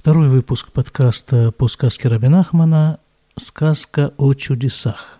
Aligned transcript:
Второй 0.00 0.30
выпуск 0.30 0.72
подкаста 0.72 1.52
по 1.52 1.68
сказке 1.68 2.08
Рабинахмана 2.08 3.00
«Сказка 3.36 4.14
о 4.16 4.32
чудесах». 4.32 5.18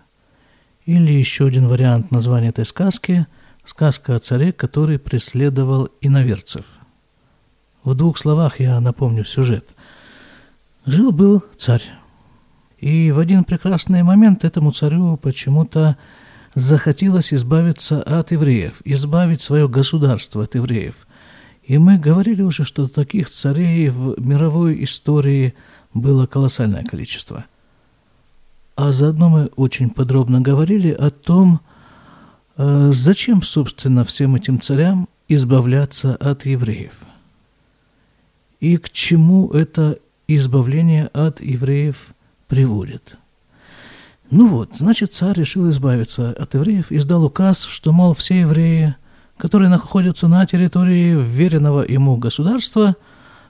Или 0.85 1.13
еще 1.13 1.45
один 1.45 1.67
вариант 1.67 2.09
названия 2.09 2.49
этой 2.49 2.65
сказки– 2.65 3.27
«Сказка 3.63 4.15
о 4.15 4.19
царе, 4.19 4.51
который 4.51 4.97
преследовал 4.97 5.89
иноверцев». 6.01 6.65
В 7.83 7.93
двух 7.93 8.17
словах 8.17 8.59
я 8.59 8.79
напомню 8.79 9.23
сюжет. 9.23 9.69
Жил-был 10.87 11.43
царь. 11.57 11.83
И 12.79 13.11
в 13.11 13.19
один 13.19 13.43
прекрасный 13.43 14.01
момент 14.01 14.43
этому 14.43 14.71
царю 14.71 15.15
почему-то 15.15 15.95
захотелось 16.55 17.35
избавиться 17.35 18.01
от 18.01 18.31
евреев, 18.31 18.81
избавить 18.83 19.43
свое 19.43 19.69
государство 19.69 20.45
от 20.45 20.55
евреев. 20.55 21.05
И 21.63 21.77
мы 21.77 21.97
говорили 21.97 22.41
уже, 22.41 22.65
что 22.65 22.87
таких 22.87 23.29
царей 23.29 23.89
в 23.89 24.19
мировой 24.19 24.83
истории 24.83 25.53
было 25.93 26.25
колоссальное 26.25 26.83
количество. 26.83 27.45
А 28.75 28.91
заодно 28.91 29.29
мы 29.29 29.45
очень 29.55 29.89
подробно 29.89 30.41
говорили 30.41 30.91
о 30.91 31.09
том, 31.09 31.61
э, 32.57 32.91
зачем, 32.93 33.43
собственно, 33.43 34.03
всем 34.03 34.35
этим 34.35 34.59
царям 34.59 35.07
избавляться 35.27 36.15
от 36.15 36.45
евреев. 36.45 36.93
И 38.59 38.77
к 38.77 38.89
чему 38.89 39.49
это 39.49 39.99
избавление 40.27 41.07
от 41.07 41.41
евреев 41.41 42.13
приводит. 42.47 43.17
Ну 44.29 44.47
вот, 44.47 44.77
значит, 44.77 45.13
царь 45.13 45.37
решил 45.37 45.69
избавиться 45.69 46.31
от 46.31 46.53
евреев, 46.53 46.91
издал 46.91 47.25
указ, 47.25 47.65
что, 47.65 47.91
мол, 47.91 48.13
все 48.13 48.41
евреи, 48.41 48.95
которые 49.41 49.69
находятся 49.69 50.27
на 50.27 50.45
территории 50.45 51.15
веренного 51.19 51.81
ему 51.81 52.15
государства, 52.17 52.95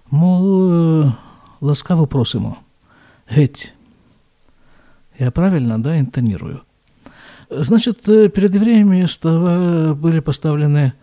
мол, 0.10 1.04
э, 1.04 1.12
ласкаво 1.60 2.06
просимо. 2.06 2.60
Геть. 3.30 3.74
Я 5.20 5.32
правильно, 5.32 5.84
да, 5.84 6.00
интонирую? 6.00 6.62
Значит, 7.50 8.08
э, 8.08 8.30
перед 8.30 8.56
евреями 8.56 9.06
были 9.94 10.22
поставлены 10.22 10.94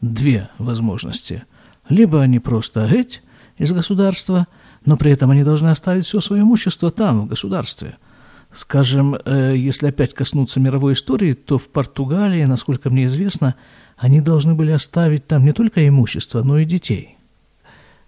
две 0.00 0.48
возможности. 0.56 1.44
Либо 1.90 2.22
они 2.22 2.38
просто 2.38 2.88
геть 2.88 3.22
из 3.58 3.70
государства, 3.72 4.46
но 4.86 4.96
при 4.96 5.12
этом 5.12 5.30
они 5.30 5.44
должны 5.44 5.68
оставить 5.68 6.06
все 6.06 6.22
свое 6.22 6.40
имущество 6.40 6.90
там, 6.90 7.20
в 7.20 7.26
государстве– 7.26 7.98
Скажем, 8.52 9.14
э, 9.14 9.54
если 9.56 9.88
опять 9.88 10.14
коснуться 10.14 10.58
мировой 10.58 10.94
истории, 10.94 11.34
то 11.34 11.58
в 11.58 11.68
Португалии, 11.68 12.44
насколько 12.44 12.88
мне 12.88 13.04
известно, 13.06 13.56
они 13.98 14.20
должны 14.20 14.54
были 14.54 14.70
оставить 14.70 15.26
там 15.26 15.44
не 15.44 15.52
только 15.52 15.86
имущество, 15.86 16.42
но 16.42 16.58
и 16.58 16.64
детей. 16.64 17.16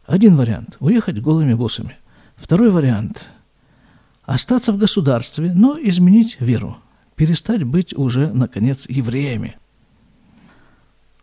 Один 0.07 0.37
вариант– 0.37 0.77
уехать 0.81 1.21
голыми 1.21 1.55
боссами. 1.55 1.97
Второй 2.37 2.71
вариант– 2.71 3.31
остаться 4.25 4.73
в 4.73 4.79
государстве, 4.79 5.53
но 5.53 5.79
изменить 5.81 6.37
веру, 6.41 6.79
перестать 7.17 7.65
быть 7.65 7.93
уже, 7.97 8.33
наконец, 8.33 8.89
евреями. 8.89 9.57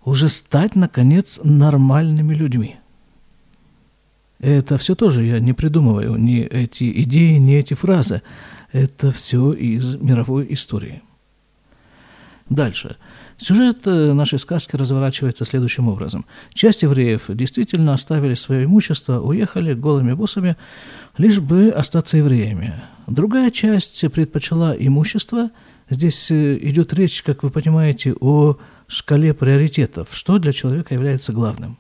Уже 0.04 0.30
стать, 0.30 0.76
наконец, 0.76 1.40
нормальными 1.44 2.34
людьми. 2.34 2.78
Это 4.40 4.78
все 4.78 4.96
тоже 4.96 5.26
я 5.26 5.40
не 5.40 5.54
придумываю, 5.54 6.16
ни 6.16 6.42
эти 6.42 7.02
идеи, 7.02 7.38
ни 7.38 7.56
эти 7.56 7.74
фразы– 7.74 8.22
это 8.72 9.12
все 9.12 9.54
из 9.54 9.96
мировой 9.96 10.46
истории. 10.54 11.02
Дальше. 12.50 12.96
Сюжет 13.38 13.86
э, 13.86 14.14
нашей 14.14 14.40
сказки 14.40 14.76
разворачивается 14.78 15.44
следующим 15.44 15.90
образом. 15.90 16.26
Часть 16.54 16.82
евреев 16.84 17.26
действительно 17.28 17.94
оставили 17.94 18.36
свое 18.36 18.64
имущество, 18.64 19.20
уехали 19.20 19.74
голыми 19.74 20.14
боссами, 20.14 20.56
лишь 21.18 21.40
бы 21.40 21.70
остаться 21.70 22.18
евреями. 22.18 22.82
Другая 23.06 23.52
часть 23.52 24.10
предпочла 24.12 24.74
имущество. 24.78 25.52
Здесь 25.90 26.32
э, 26.32 26.58
идет 26.62 26.94
речь, 26.94 27.22
как 27.22 27.44
вы 27.44 27.50
понимаете, 27.50 28.14
о 28.14 28.58
шкале 28.88 29.34
приоритетов, 29.34 30.10
что 30.14 30.40
для 30.40 30.54
человека 30.54 30.94
является 30.94 31.34
главным. 31.34 31.78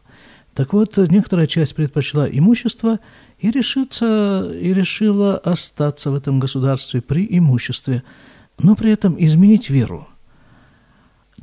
Так 0.53 0.73
вот, 0.73 0.97
некоторая 0.97 1.47
часть 1.47 1.75
предпочла 1.75 2.27
имущество 2.27 2.99
и, 3.39 3.51
решится, 3.51 4.51
и 4.51 4.73
решила 4.73 5.37
остаться 5.37 6.11
в 6.11 6.15
этом 6.15 6.39
государстве 6.39 6.99
при 7.01 7.25
имуществе, 7.29 8.03
но 8.57 8.75
при 8.75 8.91
этом 8.91 9.15
изменить 9.23 9.69
веру. 9.69 10.07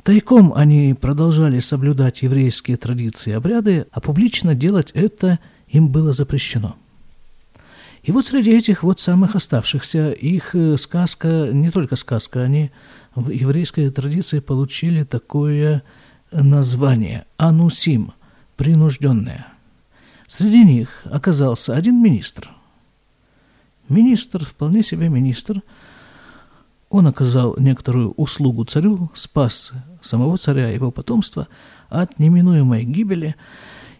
Тайком 0.05 0.53
они 0.53 0.93
продолжали 0.93 1.59
соблюдать 1.59 2.21
еврейские 2.21 2.77
традиции 2.77 3.31
и 3.31 3.33
обряды, 3.33 3.87
а 3.91 3.99
публично 3.99 4.55
делать 4.55 4.91
это 4.93 5.39
им 5.67 5.89
было 5.89 6.13
запрещено. 6.13 6.77
И 8.03 8.13
вот 8.13 8.25
среди 8.25 8.51
этих 8.55 8.83
вот 8.83 9.01
самых 9.01 9.35
оставшихся 9.35 10.11
их 10.11 10.55
э, 10.55 10.77
сказка, 10.77 11.49
не 11.51 11.69
только 11.71 11.97
сказка, 11.97 12.43
они 12.43 12.71
в 13.15 13.29
еврейской 13.29 13.89
традиции 13.89 14.39
получили 14.39 15.03
такое 15.03 15.83
название– 16.31 17.25
анусим– 17.37 18.13
принужденное– 18.55 19.47
Среди 20.27 20.63
них 20.63 21.03
оказался 21.05 21.75
один 21.75 22.01
министр. 22.01 22.49
Министр, 23.89 24.43
вполне 24.43 24.81
себе 24.81 25.07
министр. 25.07 25.61
Он 26.89 27.07
оказал 27.07 27.55
некоторую 27.57 28.11
услугу 28.11 28.63
царю, 28.65 29.11
спас 29.13 29.71
самого 30.05 30.37
царя 30.37 30.71
и 30.71 30.75
его 30.75 30.91
потомство 30.91 31.47
от 31.89 32.19
неминуемой 32.19 32.83
гибели, 32.83 33.35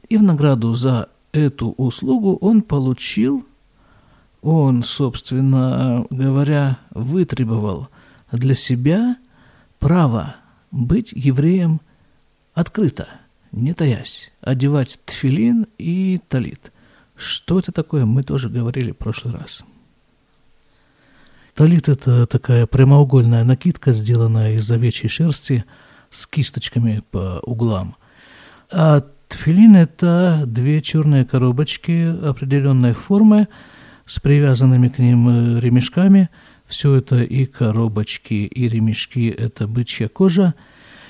и 0.07 0.17
в 0.17 0.23
награду 0.23 0.73
за 0.73 1.09
эту 1.31 1.71
услугу 1.71 2.37
он 2.37 2.61
получил, 2.61 3.45
он, 4.41 4.83
собственно 4.83 6.05
говоря, 6.09 6.79
вытребовал 6.91 7.89
для 8.31 8.55
себя 8.55 9.17
право 9.79 10.35
быть 10.71 11.11
евреем 11.11 11.81
открыто– 12.53 13.09
не 13.55 13.73
таясь, 13.73 14.31
одевать 14.41 14.99
тфилин 15.05 15.67
и 15.77 16.19
талит. 16.27 16.71
Что 17.15 17.57
это 17.59 17.71
такое, 17.71 18.05
мы 18.05 18.21
тоже 18.21 18.49
говорили 18.49 18.91
в 18.91 18.97
прошлый 18.97 19.33
раз. 19.33 19.63
Талит– 21.53 21.87
это 21.89 22.27
такая 22.27 22.65
прямоугольная 22.65 23.45
накидка, 23.45 23.93
сделанная 23.93 24.55
из 24.55 24.69
овечьей 24.69 25.09
шерсти 25.09 25.63
с 26.09 26.27
кисточками 26.27 27.03
по 27.11 27.39
углам. 27.43 27.95
А 28.71 29.03
тфилин– 29.27 29.75
это 29.77 30.43
две 30.45 30.81
черные 30.81 31.25
коробочки 31.25 32.15
определенной 32.25 32.93
формы 32.93 33.47
с 34.05 34.19
привязанными 34.19 34.89
к 34.89 34.99
ним 34.99 35.29
э, 35.29 35.59
ремешками. 35.59 36.29
Все 36.65 36.95
это 36.95 37.21
и 37.21 37.45
коробочки, 37.45 38.33
и 38.33 38.67
ремешки– 38.67 39.29
это 39.37 39.67
бычья 39.67 40.07
кожа– 40.07 40.55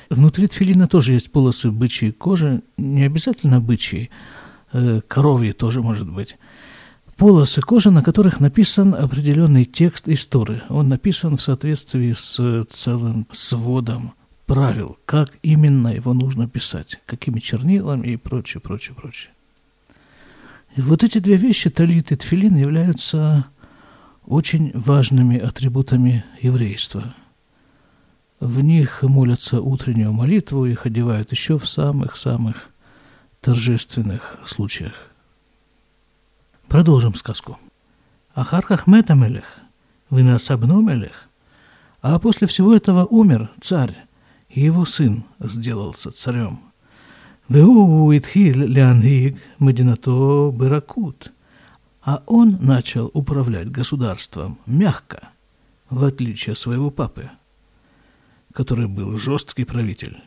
Внутри 0.10 0.48
тфилина 0.48 0.88
тоже 0.88 1.14
есть 1.14 1.32
полосы 1.32 1.72
бычьей 1.72 2.12
кожи, 2.12 2.62
не 2.78 3.04
обязательно 3.04 3.60
бычьей, 3.60 4.12
э, 4.72 5.02
коровьей 5.08 5.54
тоже 5.54 5.82
может 5.82 6.10
быть. 6.10 6.38
Полосы 7.18 7.62
кожи, 7.62 7.92
на 7.92 8.04
которых 8.04 8.40
написан 8.40 8.94
определенный 8.94 9.64
текст 9.66 10.10
истории. 10.10 10.62
Он 10.70 10.90
написан 10.90 11.38
в 11.38 11.42
соответствии 11.42 12.14
с 12.14 12.66
целым 12.70 13.28
сводом 13.32 14.14
правил, 14.46 14.98
как 15.06 15.32
именно 15.42 15.90
его 15.90 16.14
нужно 16.14 16.48
писать, 16.48 17.00
какими 17.06 17.40
чернилами 17.40 18.08
и 18.08 18.18
прочее, 18.18 18.62
прочее, 18.62 18.96
прочее. 18.96 19.32
И 20.76 20.82
вот 20.82 21.04
эти 21.04 21.20
две 21.20 21.38
вещи, 21.38 21.70
талит 21.70 22.12
и 22.12 22.16
тфилин, 22.16 22.56
являются 22.56 23.46
очень 24.26 24.72
важными 24.74 25.38
атрибутами 25.38 26.26
еврейства– 26.42 27.14
в 28.40 28.60
них 28.60 29.02
молятся 29.02 29.62
утреннюю 29.62 30.12
молитву, 30.12 30.66
их 30.66 30.86
одевают 30.86 31.32
еще 31.32 31.58
в 31.58 31.68
самых-самых 31.68 32.70
торжественных 33.40 34.38
случаях. 34.46 34.94
Продолжим 36.68 37.16
сказку. 37.16 37.58
Ахархах 38.34 38.88
Метамелех, 38.88 39.46
Винасабну 40.10 40.82
Мелех, 40.82 41.30
а 42.02 42.20
после 42.20 42.48
всего 42.48 42.76
этого 42.76 43.06
умер 43.06 43.50
царь, 43.62 43.96
и 44.56 44.62
его 44.62 44.86
сын 44.86 45.24
сделался 45.40 46.10
царем. 46.10 46.60
Веу 47.48 48.12
Итхил 48.18 48.66
Леангиг 48.66 49.38
Мединато 49.60 50.52
Беракут, 50.52 51.32
а 52.02 52.24
он 52.26 52.58
начал 52.62 53.12
управлять 53.14 53.70
государством 53.70 54.58
мягко, 54.66 55.30
в 55.92 56.04
отличие 56.04 56.54
от 56.54 56.58
своего 56.58 56.90
папы– 56.90 57.30
который 58.56 58.88
был 58.88 59.18
жесткий 59.18 59.66
правитель. 59.66 60.18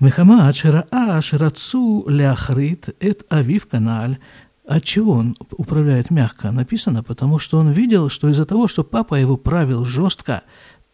Мехамад 0.00 0.56
Шираа 0.56 1.20
Ширацу 1.20 2.04
Ляхрит 2.08 2.96
Эт 3.00 3.24
Авив 3.28 3.66
Каналь. 3.66 4.18
Отчего 4.66 5.12
он 5.12 5.36
управляет 5.50 6.10
мягко? 6.10 6.50
Написано, 6.50 7.02
потому 7.02 7.38
что 7.38 7.58
он 7.58 7.70
видел, 7.70 8.08
что 8.08 8.28
из-за 8.28 8.44
того, 8.44 8.68
что 8.68 8.84
папа 8.84 9.14
его 9.14 9.36
правил 9.36 9.84
жестко, 9.84 10.42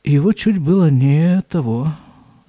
его 0.04 0.32
чуть 0.32 0.58
было 0.58 0.90
не 0.90 1.42
того, 1.42 1.92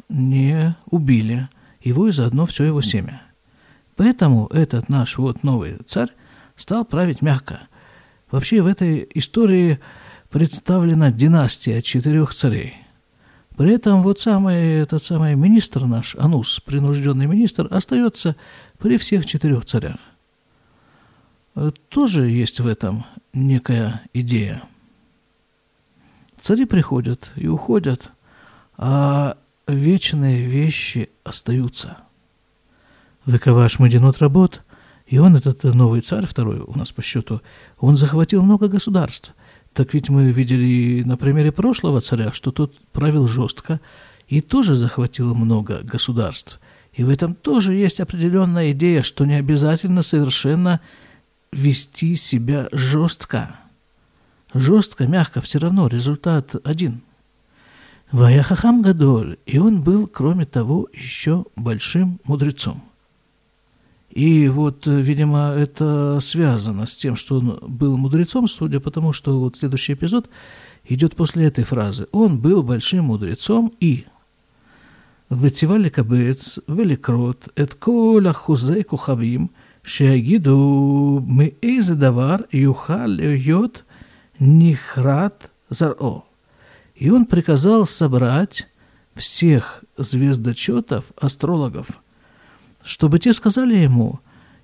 не 0.09 0.75
убили. 0.89 1.49
Его 1.81 2.07
и 2.07 2.11
заодно 2.11 2.45
все 2.45 2.63
его 2.63 2.81
семя. 2.81 3.21
Поэтому 3.95 4.47
этот 4.47 4.89
наш 4.89 5.17
вот 5.17 5.43
новый 5.43 5.77
царь 5.85 6.09
стал 6.55 6.85
править 6.85 7.21
мягко. 7.21 7.61
Вообще 8.31 8.61
в 8.61 8.67
этой 8.67 9.07
истории 9.13 9.79
представлена 10.29 11.11
династия 11.11 11.81
четырех 11.81 12.33
царей. 12.33 12.77
При 13.55 13.73
этом 13.73 14.03
вот 14.03 14.19
самый, 14.19 14.81
этот 14.81 15.03
самый 15.03 15.35
министр 15.35 15.85
наш, 15.85 16.15
Анус, 16.15 16.59
принужденный 16.59 17.25
министр, 17.25 17.67
остается 17.71 18.35
при 18.79 18.97
всех 18.97 19.25
четырех 19.25 19.63
царях. 19.63 19.95
Э, 21.55 21.71
тоже 21.87 22.29
есть 22.29 22.59
в 22.59 22.67
этом 22.67 23.05
некая 23.33 24.01
идея. 24.13 24.63
Цари 26.41 26.65
приходят 26.65 27.31
и 27.35 27.47
уходят, 27.47 28.11
а 28.77 29.37
вечные 29.67 30.41
вещи 30.41 31.09
остаются. 31.23 31.97
Выковаш 33.25 33.79
Мадинот 33.79 34.19
работ, 34.19 34.61
и 35.07 35.17
он, 35.17 35.35
этот 35.35 35.63
новый 35.63 36.01
царь, 36.01 36.25
второй 36.25 36.59
у 36.59 36.77
нас 36.77 36.91
по 36.91 37.01
счету, 37.01 37.41
он 37.79 37.95
захватил 37.95 38.41
много 38.41 38.67
государств. 38.67 39.33
Так 39.73 39.93
ведь 39.93 40.09
мы 40.09 40.31
видели 40.31 41.03
на 41.03 41.17
примере 41.17 41.51
прошлого 41.51 42.01
царя, 42.01 42.31
что 42.31 42.51
тот 42.51 42.77
правил 42.91 43.27
жестко 43.27 43.81
и 44.27 44.41
тоже 44.41 44.75
захватил 44.75 45.35
много 45.35 45.81
государств. 45.83 46.59
И 46.93 47.03
в 47.03 47.09
этом 47.09 47.35
тоже 47.35 47.73
есть 47.73 47.99
определенная 47.99 48.71
идея, 48.71 49.03
что 49.03 49.25
не 49.25 49.35
обязательно 49.35 50.01
совершенно 50.01 50.79
вести 51.51 52.15
себя 52.15 52.69
жестко. 52.71 53.55
Жестко, 54.53 55.05
мягко, 55.05 55.41
все 55.41 55.59
равно 55.59 55.87
результат 55.87 56.55
один. 56.63 57.01
Ваяхахам 58.11 58.81
Гадоль, 58.81 59.37
и 59.45 59.57
он 59.57 59.81
был, 59.81 60.07
кроме 60.07 60.45
того, 60.45 60.87
еще 60.93 61.45
большим 61.55 62.19
мудрецом. 62.23 62.81
И 64.09 64.47
вот, 64.47 64.87
видимо, 64.87 65.53
это 65.57 66.19
связано 66.21 66.85
с 66.85 66.95
тем, 66.95 67.17
что 67.17 67.39
он 67.39 67.59
был 67.61 67.97
мудрецом, 67.97 68.47
судя 68.47 68.79
по 68.79 68.89
тому, 68.89 69.11
что 69.11 69.39
вот 69.39 69.57
следующий 69.57 69.93
эпизод 69.93 70.29
идет 70.87 71.15
после 71.15 71.45
этой 71.47 71.65
фразы. 71.65 72.07
Он 72.11 72.39
был 72.39 72.63
большим 72.63 73.05
мудрецом 73.05 73.73
и 73.81 74.05
Вытивали 75.29 75.89
кабец, 75.89 76.59
великрот, 76.67 77.49
эт 77.55 77.73
кола 77.73 78.31
хузей 78.31 78.83
кухавим, 78.83 79.49
шеагиду 79.81 81.23
мы 81.27 81.55
эйзадавар 81.63 82.45
юхал 82.51 83.09
йот 83.09 83.85
нихрат 84.37 85.49
заро. 85.69 86.25
И 86.95 87.09
он 87.09 87.25
приказал 87.25 87.85
собрать 87.85 88.67
всех 89.15 89.83
звездочетов, 89.97 91.05
астрологов, 91.19 91.87
чтобы 92.83 93.19
те 93.19 93.33
сказали 93.33 93.75
ему, 93.75 94.19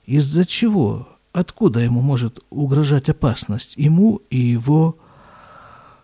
из-за 0.05 0.45
чего, 0.45 1.07
откуда 1.31 1.79
ему 1.81 2.01
может 2.01 2.39
угрожать 2.49 3.09
опасность 3.09 3.75
ему 3.77 4.21
и 4.29 4.37
его 4.37 4.97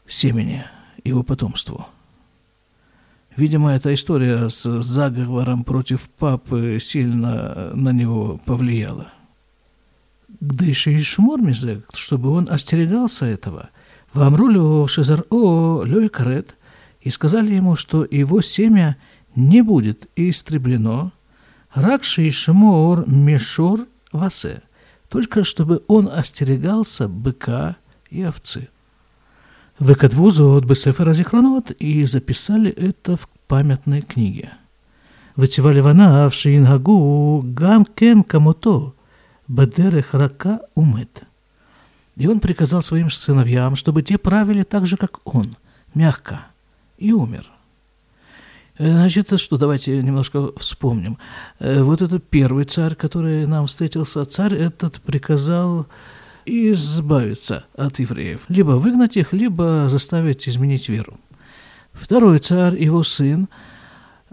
семени, 0.08 0.66
его 1.04 1.24
потомству. 1.24 1.88
Видимо, 3.36 3.72
эта 3.72 3.94
история 3.94 4.50
с 4.50 4.82
заговором 4.82 5.64
против 5.64 6.10
папы 6.10 6.80
сильно 6.82 7.72
на 7.74 7.92
него 7.92 8.40
повлияла. 8.46 9.12
Гдыши 10.40 10.94
и 10.94 11.00
Шмормизе, 11.00 11.84
чтобы 11.94 12.32
он 12.32 12.48
остерегался 12.50 13.26
этого, 13.26 13.70
Вамрулю 14.14 14.88
Шезар-О 14.88 15.84
Лёйкарет, 15.84 16.56
и 17.02 17.10
сказали 17.10 17.56
ему, 17.56 17.76
что 17.76 18.06
его 18.10 18.42
семя 18.42 18.98
не 19.36 19.62
будет 19.62 20.10
истреблено, 20.16 21.12
Ракши 21.74 22.24
и 22.24 22.32
Шмор 22.32 23.08
Мешур 23.08 23.88
Васе, 24.12 24.64
только 25.10 25.44
чтобы 25.44 25.84
он 25.88 26.10
остерегался 26.12 27.08
быка 27.08 27.76
и 28.10 28.24
овцы. 28.24 28.70
Выкатву 29.80 30.32
зод 30.32 30.66
бесефера 30.66 31.14
зихронот 31.14 31.70
и 31.72 32.04
записали 32.06 32.72
это 32.72 33.16
в 33.16 33.30
памятной 33.48 34.02
книге. 34.02 34.54
Вытевали 35.36 35.82
вана 35.82 36.28
в 36.30 36.34
Шиингагу 36.34 37.42
гам 37.44 37.86
кен 37.86 38.24
камото 38.24 38.96
бадерех 39.48 40.16
рака 40.16 40.62
умет. 40.74 41.27
И 42.18 42.28
он 42.28 42.40
приказал 42.40 42.82
своим 42.82 43.10
сыновьям, 43.10 43.76
чтобы 43.76 44.02
те 44.02 44.18
правили 44.18 44.64
так 44.64 44.88
же, 44.88 44.98
как 44.98 45.20
он, 45.24 45.56
мягко, 45.94 46.48
и 46.98 47.12
умер. 47.12 47.50
Значит, 48.80 49.40
что, 49.40 49.58
давайте 49.58 50.02
немножко 50.02 50.52
вспомним. 50.58 51.18
Э, 51.60 51.82
вот 51.82 52.02
этот 52.02 52.24
первый 52.24 52.66
царь, 52.66 52.96
который 52.96 53.48
нам 53.48 53.66
встретился, 53.66 54.26
царь 54.26 54.56
этот 54.56 55.02
приказал 55.02 55.88
избавиться 56.46 57.66
от 57.76 58.00
евреев. 58.00 58.42
Либо 58.50 58.72
выгнать 58.72 59.18
их, 59.18 59.34
либо 59.34 59.88
заставить 59.90 60.48
изменить 60.48 60.90
веру. 60.90 61.20
Второй 61.92 62.40
царь, 62.40 62.82
его 62.82 63.02
сын, 63.02 63.48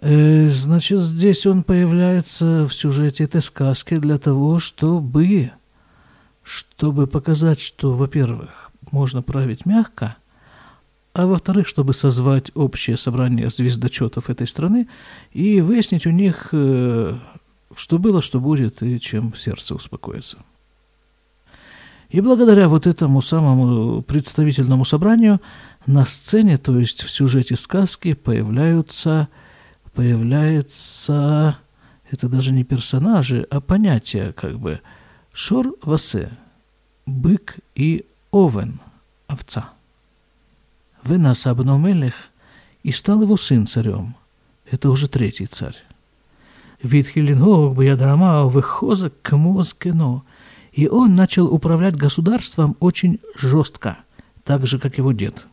э, 0.01 0.49
значит, 0.49 1.01
здесь 1.01 1.47
он 1.47 1.63
появляется 1.63 2.67
в 2.67 2.75
сюжете 2.75 3.25
этой 3.25 3.41
сказки 3.41 3.97
для 3.97 4.19
того, 4.19 4.59
чтобы, 4.59 5.53
чтобы 6.45 7.07
показать, 7.07 7.61
что, 7.61 7.93
во-первых, 7.93 8.71
можно 8.93 9.23
править 9.23 9.67
мягко, 9.67 10.17
а 11.15 11.27
во-вторых, 11.27 11.67
чтобы 11.67 11.95
созвать 11.95 12.51
общее 12.55 12.97
собрание 12.97 13.49
звездочетов 13.49 14.31
этой 14.31 14.47
страны 14.47 14.89
и 15.33 15.61
выяснить 15.61 16.07
у 16.07 16.11
них, 16.11 16.49
э, 16.53 17.17
что 17.77 17.99
было, 17.99 18.21
что 18.21 18.41
будет, 18.41 18.83
и 18.83 19.01
чем 19.01 19.35
сердце 19.35 19.75
успокоится. 19.75 20.39
И 22.11 22.21
благодаря 22.21 22.69
вот 22.69 22.87
этому 22.87 23.23
самому 23.23 24.03
представительному 24.03 24.85
собранию 24.85 25.41
на 25.87 26.05
сцене, 26.05 26.59
то 26.59 26.79
есть 26.79 27.03
в 27.03 27.11
сюжете 27.11 27.57
сказки, 27.57 28.13
появляются, 28.13 29.29
появляется, 29.95 31.59
это 32.11 32.29
даже 32.29 32.53
не 32.53 32.65
персонажи, 32.65 33.47
а 33.51 33.61
понятия 33.61 34.33
как 34.33 34.59
бы 34.59 34.81
шор-васе, 35.35 36.31
бык 37.05 37.59
и 37.75 38.07
овен, 38.31 38.81
овца. 39.27 39.71
Вынас 41.03 41.47
Абномелех, 41.47 42.15
и 42.83 42.93
стал 42.93 43.23
его 43.23 43.37
сын 43.37 43.67
царем. 43.67 44.15
Это 44.71 44.89
уже 44.89 45.09
третий 45.09 45.47
царь. 45.47 45.77
Витхилингог 46.83 47.75
Баядрама 47.75 48.45
выхоза 48.45 49.11
к 49.11 49.37
мозкено– 49.37 50.23
и 50.75 50.89
он 50.89 51.15
начал 51.15 51.47
управлять 51.47 51.97
государством 51.97 52.77
очень 52.81 53.21
жестко, 53.37 53.99
так 54.43 54.67
же, 54.67 54.81
как 54.81 54.99
его 54.99 55.13
дед. 55.13 55.47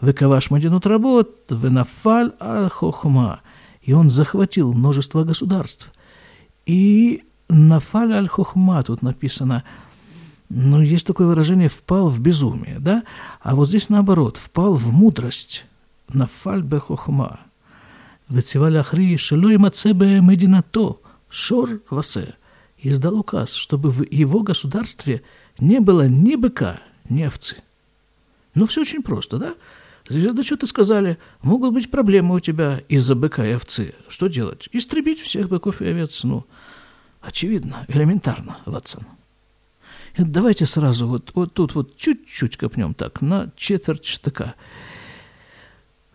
Выковаш 0.00 0.50
мадинут 0.50 0.86
работ, 0.86 1.30
венафаль 1.50 2.32
аль-хохма. 2.40 3.40
И 3.80 3.92
он 3.92 4.10
захватил 4.10 4.72
множество 4.72 5.22
государств. 5.22 5.92
И 6.66 7.22
нафаль 7.50 8.12
аль-хохма 8.12 8.82
тут 8.82 9.02
написано, 9.02 9.64
ну, 10.48 10.80
есть 10.80 11.06
такое 11.06 11.26
выражение 11.26 11.68
«впал 11.68 12.08
в 12.08 12.18
безумие», 12.18 12.78
да? 12.80 13.04
А 13.40 13.54
вот 13.54 13.68
здесь 13.68 13.88
наоборот, 13.88 14.36
«впал 14.36 14.74
в 14.74 14.92
мудрость». 14.92 15.64
Нафаль 16.08 16.62
бе 16.62 16.80
хохма. 16.80 17.38
Вециваль 18.28 18.78
ахри 18.78 19.16
шелой 19.16 19.58
мацебе 19.58 20.20
мединато, 20.20 20.98
шор 21.28 21.80
васе 21.88 22.34
издал 22.82 23.18
указ, 23.18 23.54
чтобы 23.54 23.90
в 23.90 24.02
его 24.10 24.40
государстве 24.40 25.22
не 25.58 25.80
было 25.80 26.08
ни 26.08 26.34
быка, 26.34 26.80
ни 27.08 27.22
овцы. 27.22 27.56
Ну, 28.54 28.66
все 28.66 28.80
очень 28.80 29.02
просто, 29.02 29.38
да? 29.38 29.54
Звездочеты 30.08 30.66
сказали, 30.66 31.18
могут 31.42 31.72
быть 31.72 31.90
проблемы 31.90 32.34
у 32.34 32.40
тебя 32.40 32.82
из-за 32.88 33.14
быка 33.14 33.46
и 33.46 33.52
овцы. 33.52 33.94
Что 34.08 34.26
делать? 34.26 34.68
Истребить 34.72 35.20
всех 35.20 35.48
быков 35.48 35.80
и 35.80 35.86
овец. 35.86 36.24
Ну, 36.24 36.44
очевидно, 37.20 37.84
элементарно, 37.88 38.58
Ватсон. 38.66 39.04
И 40.16 40.24
давайте 40.24 40.66
сразу 40.66 41.06
вот, 41.06 41.30
вот 41.34 41.54
тут 41.54 41.74
вот 41.74 41.96
чуть-чуть 41.96 42.56
копнем 42.56 42.94
так, 42.94 43.20
на 43.20 43.50
четверть 43.56 44.04
штыка. 44.04 44.54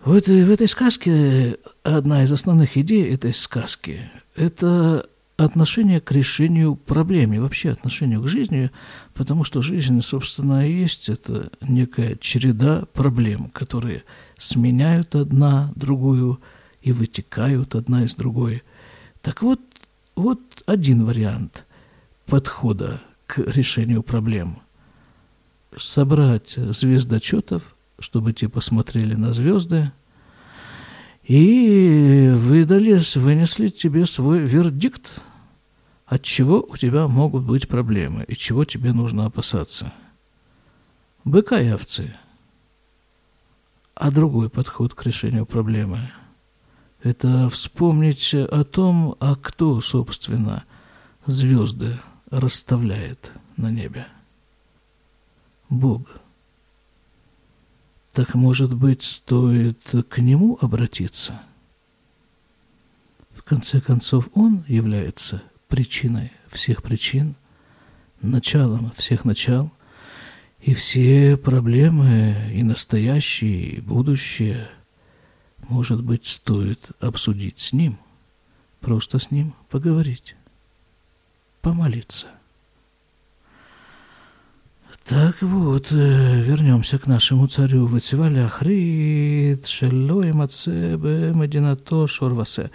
Этой, 0.06 0.44
в 0.44 0.52
этой 0.52 0.68
сказке 0.68 1.58
одна 1.84 2.24
из 2.24 2.32
основных 2.32 2.78
идей 2.78 3.12
этой 3.12 3.34
сказки– 3.34 4.10
это 4.36 5.08
отношение 5.38 6.00
к 6.00 6.12
решению 6.12 6.76
проблем 6.76 7.34
и 7.34 7.40
вообще 7.40 7.72
отношению 7.72 8.22
к 8.22 8.28
жизни, 8.28 8.72
потому 9.14 9.44
что 9.44 9.62
жизнь, 9.62 10.02
собственно, 10.02 10.68
и 10.68 10.74
есть 10.74 11.10
это 11.10 11.50
некая 11.62 12.16
череда 12.16 12.86
проблем, 12.94 13.50
которые 13.50 14.04
сменяют 14.38 15.16
одна 15.16 15.72
другую 15.76 16.40
и 16.82 16.92
вытекают 16.92 17.76
одна 17.76 18.06
из 18.06 18.16
другой. 18.16 18.64
Так 19.22 19.42
вот, 19.42 19.60
вот 20.16 20.40
один 20.66 21.06
вариант 21.06 21.66
подхода 22.26 23.02
к 23.28 23.40
решению 23.40 24.04
проблем. 24.04 24.62
Собрать 25.78 26.56
звездочетов, 26.56 27.76
чтобы 28.00 28.34
те 28.34 28.50
посмотрели 28.50 29.16
на 29.16 29.34
звезды– 29.34 29.92
и 31.28 32.32
выдали, 32.36 33.00
вынесли 33.16 33.70
тебе 33.70 34.06
свой 34.06 34.40
вердикт, 34.40 35.24
от 36.06 36.22
чего 36.22 36.62
у 36.62 36.78
тебя 36.78 37.08
могут 37.08 37.44
быть 37.44 37.68
проблемы 37.68 38.26
и 38.28 38.36
чего 38.36 38.64
тебе 38.64 38.94
нужно 38.94 39.26
опасаться. 39.26 39.92
быка 41.24 41.60
и 41.60 41.70
овцы. 41.70 42.16
А 43.96 44.12
другой 44.12 44.50
подход 44.50 44.94
к 44.94 45.04
решению 45.04 45.46
проблемы– 45.46 46.12
это 47.06 47.50
вспомнить 47.50 48.34
о 48.34 48.64
том, 48.64 49.16
а 49.20 49.36
кто, 49.36 49.80
собственно, 49.80 50.64
звезды 51.28 52.00
расставляет 52.32 53.32
на 53.58 53.70
небе. 53.70 54.08
Бог. 55.70 56.02
Так, 58.12 58.34
может 58.34 58.74
быть, 58.74 59.04
стоит 59.04 59.94
к 60.10 60.18
Нему 60.18 60.58
обратиться? 60.60 61.44
В 63.30 63.44
конце 63.44 63.82
концов, 63.82 64.30
Он 64.34 64.64
является 64.68 65.44
причиной 65.68 66.32
всех 66.48 66.82
причин, 66.82 67.36
началом 68.20 68.92
всех 68.96 69.26
начал, 69.26 69.70
и 70.60 70.74
все 70.74 71.38
проблемы, 71.38 72.52
и 72.52 72.64
настоящие, 72.64 73.76
и 73.76 73.80
будущее, 73.80 74.72
может 75.70 76.04
быть, 76.04 76.26
стоит 76.26 76.92
обсудить 77.00 77.60
с 77.60 77.74
Ним, 77.74 77.98
просто 78.82 79.20
с 79.20 79.32
Ним 79.32 79.54
поговорить, 79.70 80.36
помолиться. 81.62 82.28
Так 85.08 85.40
вот, 85.44 85.92
э, 85.92 86.42
вернемся 86.42 86.98
к 86.98 87.06
нашему 87.06 87.46
царю. 87.46 87.86
Вативаля 87.86 88.48
Ахрид, 88.48 89.68
Шелоем 89.68 90.42
Ацебе, 90.42 91.32
Мединато, 91.36 92.08
Шорвасе. 92.08 92.72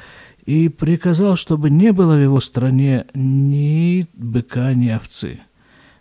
И 0.47 0.69
приказал, 0.69 1.35
чтобы 1.35 1.71
не 1.71 1.93
было 1.93 2.15
в 2.15 2.23
его 2.23 2.41
стране 2.41 3.07
ни 3.15 4.07
быка, 4.15 4.75
ни 4.75 4.91
овцы. 4.91 5.41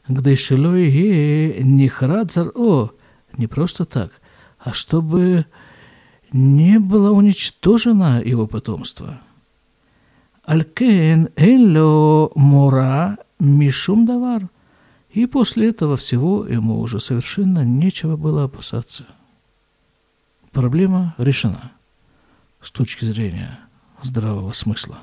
Где 0.07 0.35
Шелой 0.35 0.91
Ге, 0.91 1.63
ни 1.63 1.87
Храдзар, 1.87 2.51
о, 2.53 2.91
не 3.35 3.47
просто 3.47 3.85
так, 3.85 4.11
а 4.59 4.73
чтобы 4.73 5.47
не 6.31 6.79
было 6.79 7.11
уничтожено 7.11 8.21
его 8.21 8.47
потомство. 8.47 9.19
Алькен 10.43 11.29
элло 11.35 12.31
мора 12.35 13.17
мишум 13.39 14.05
давар– 14.05 14.47
и 15.09 15.25
после 15.25 15.69
этого 15.69 15.95
всего 15.95 16.45
ему 16.45 16.79
уже 16.79 16.99
совершенно 16.99 17.63
нечего 17.65 18.15
было 18.15 18.43
опасаться. 18.43 19.05
Проблема 20.51 21.15
решена 21.17 21.71
с 22.61 22.71
точки 22.71 23.05
зрения 23.05 23.59
здравого 24.01 24.51
смысла. 24.53 24.99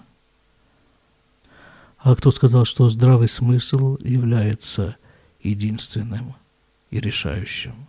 А 1.99 2.15
кто 2.15 2.31
сказал, 2.31 2.65
что 2.65 2.89
здравый 2.89 3.29
смысл 3.29 3.99
является 4.01 4.97
единственным 5.43 6.37
и 6.91 7.01
решающим? 7.01 7.89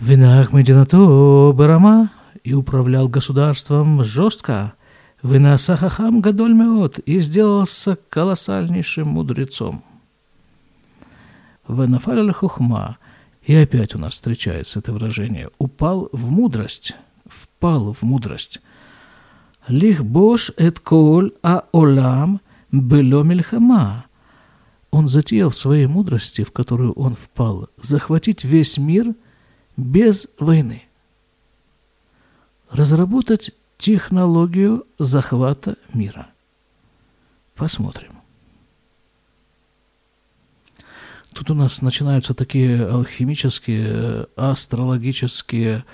Винах 0.00 0.52
Мединато 0.52 1.52
Барама 1.52 2.10
и 2.44 2.54
управлял 2.54 3.08
государством 3.08 4.04
жестко, 4.04 4.74
Вынаса 5.22 5.76
хахам 5.76 6.20
гадоль 6.20 6.52
меот 6.52 7.00
и 7.00 7.18
сделался 7.18 7.98
колоссальнейшим 8.08 9.08
мудрецом. 9.08 9.82
Венафаль 11.66 12.32
хухма, 12.32 12.98
и 13.42 13.52
опять 13.54 13.96
у 13.96 13.98
нас 13.98 14.14
встречается 14.14 14.78
это 14.78 14.92
выражение, 14.92 15.50
упал 15.58 16.08
в 16.12 16.30
мудрость, 16.30 16.94
впал 17.26 17.92
в 17.92 18.02
мудрость. 18.02 18.60
Лих 19.66 20.04
бош 20.04 20.52
эт 20.56 20.78
коль 20.78 21.32
а 21.42 21.64
олам 21.72 22.40
было 22.70 23.24
мельхама. 23.24 24.04
Он 24.92 25.08
затеял 25.08 25.50
в 25.50 25.56
своей 25.56 25.86
мудрости, 25.86 26.44
в 26.44 26.52
которую 26.52 26.92
он 26.92 27.16
впал, 27.16 27.68
захватить 27.82 28.44
весь 28.44 28.78
мир 28.78 29.14
без 29.78 30.26
войны. 30.38 30.82
Разработать 32.68 33.52
технологию 33.78 34.84
захвата 34.98 35.76
мира. 35.94 36.26
Посмотрим. 37.54 38.18
Тут 41.32 41.50
у 41.50 41.54
нас 41.54 41.80
начинаются 41.80 42.34
такие 42.34 42.84
алхимические, 42.84 44.26
астрологические 44.34 45.84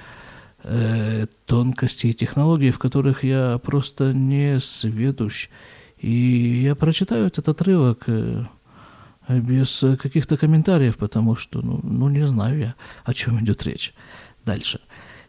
э, 0.62 1.26
тонкости 1.44 2.06
и 2.06 2.14
технологии, 2.14 2.70
в 2.70 2.78
которых 2.78 3.22
я 3.22 3.58
просто 3.58 4.14
не 4.14 4.60
сведущ. 4.60 5.50
И 5.98 6.62
я 6.62 6.74
прочитаю 6.74 7.26
этот 7.26 7.48
отрывок 7.50 8.04
э, 8.06 8.44
без 9.28 9.84
каких-то 10.00 10.36
комментариев, 10.36 10.96
потому 10.96 11.36
что, 11.36 11.62
ну, 11.62 11.80
ну, 11.82 12.08
не 12.08 12.26
знаю 12.26 12.58
я, 12.58 12.74
о 13.04 13.12
чем 13.12 13.40
идет 13.40 13.62
речь. 13.64 13.94
Дальше. 14.44 14.80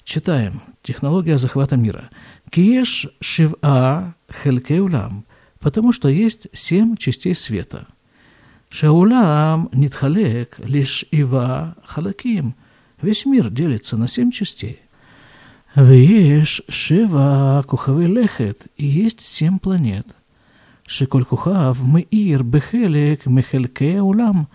Читаем. 0.04 0.62
Технология 0.84 1.38
захвата 1.38 1.78
мира. 1.78 2.10
Киеш 2.52 3.08
шива 3.22 4.16
хельке 4.32 4.80
улам, 4.80 5.26
потому 5.60 5.92
что 5.94 6.10
есть 6.10 6.48
семь 6.54 6.96
частей 6.96 7.34
света. 7.34 7.88
Шаулам 8.70 9.70
нитхалек 9.72 10.60
лишь 10.60 11.06
ива 11.12 11.76
халаким. 11.86 12.56
Весь 13.02 13.26
мир 13.26 13.50
делится 13.50 13.98
на 13.98 14.08
семь 14.08 14.32
частей. 14.32 14.82
Вееш 15.76 16.62
шива 16.70 17.64
кухавы 17.68 18.06
лехет, 18.06 18.68
и 18.78 18.86
есть 18.86 19.22
семь 19.22 19.60
планет. 19.60 20.08
Шиколь 20.88 21.26
кухав 21.26 21.84
меир 21.84 22.44
бехелек 22.44 23.26
мехельке 23.26 24.02
улам, 24.02 24.48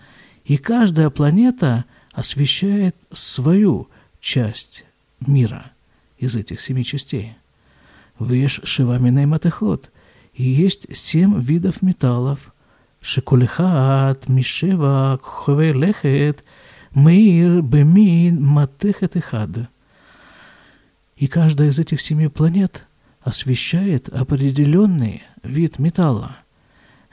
и 0.45 0.57
каждая 0.57 1.09
планета 1.09 1.85
освещает 2.13 2.95
свою 3.11 3.89
часть 4.19 4.85
мира 5.19 5.71
из 6.17 6.35
этих 6.35 6.61
семи 6.61 6.83
частей. 6.83 7.35
Веш 8.19 8.61
шиваминей 8.63 9.25
матехот. 9.25 9.89
И 10.33 10.43
есть 10.43 10.95
семь 10.95 11.39
видов 11.39 11.81
металлов. 11.81 12.53
Шекулихат, 13.01 14.29
мишева, 14.29 15.19
кхове 15.21 15.73
лехет, 15.73 16.43
мир, 16.93 17.61
бемин, 17.61 18.41
матехет 18.41 19.15
и 19.15 19.19
хад. 19.19 19.69
И 21.17 21.27
каждая 21.27 21.69
из 21.69 21.79
этих 21.79 21.99
семи 21.99 22.27
планет 22.27 22.87
освещает 23.21 24.09
определенный 24.09 25.23
вид 25.43 25.79
металла. 25.79 26.37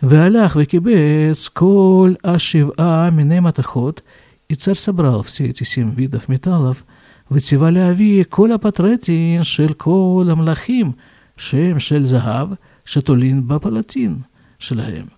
«Веалях 0.01 0.57
векибец 0.57 1.51
коль 1.51 2.17
ашива 2.23 3.11
минематахот» 3.11 3.99
эм, 3.99 4.05
И 4.49 4.55
царь 4.55 4.77
собрал 4.77 5.23
все 5.23 5.49
эти 5.49 5.65
семь 5.65 5.95
видов 5.95 6.29
металлов, 6.29 6.85
«Вытиваля 7.29 7.89
ави 7.89 8.25
коля 8.25 8.59
патретин 8.59 9.45
шель 9.45 9.75
коль 9.75 10.31
амлахим 10.31 10.97
шем 11.37 11.79
шель 11.79 12.07
загав 12.07 12.59
шатулин 12.85 13.47
бапалатин 13.47 14.25
шелаем». 14.59 15.13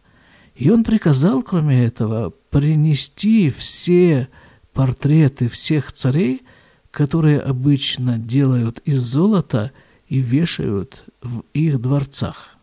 И 0.57 0.71
он 0.71 0.83
приказал, 0.83 1.43
кроме 1.43 1.85
этого, 1.85 2.33
принести 2.51 3.49
все 3.51 4.29
портреты 4.73 5.49
всех 5.49 5.93
царей, 5.93 6.43
которые 6.91 7.41
обычно 7.41 8.19
делают 8.19 8.81
из 8.81 9.01
золота– 9.01 9.71
и 10.11 10.19
вешают 10.19 11.05
в 11.23 11.45
их 11.55 11.81
дворцах. 11.81 12.59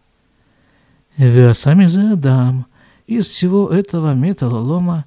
Веасами 1.18 1.88
за 1.88 2.12
Адам, 2.12 2.68
из 3.08 3.26
всего 3.26 3.70
этого 3.70 4.14
металлолома 4.14 5.06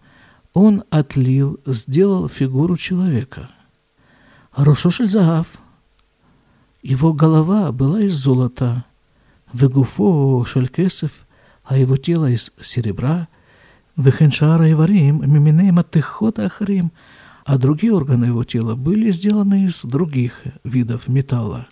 он 0.53 0.83
отлил, 0.91 1.61
сделал 1.67 2.29
фигуру 2.29 2.77
человека– 2.77 3.51
Рошошель 4.57 5.09
Загав. 5.09 5.47
Его 6.83 7.13
голова 7.13 7.71
была 7.73 8.03
из 8.03 8.15
золота, 8.15 8.85
вегуфо 9.53 10.45
шелькесов, 10.45 11.27
а 11.63 11.77
его 11.77 11.97
тело 11.97 12.31
из 12.31 12.53
серебра, 12.61 13.29
вехеншара 13.97 14.69
и 14.69 14.75
варим, 14.75 15.23
миминейма 15.23 15.85
тыхота 15.85 16.47
ахарим, 16.47 16.91
а 17.45 17.59
другие 17.59 17.95
органы 17.95 18.27
его 18.27 18.45
тела 18.45 18.75
были 18.75 19.11
сделаны 19.11 19.67
из 19.67 19.85
других 19.85 20.43
видов 20.65 21.07
металла. 21.07 21.69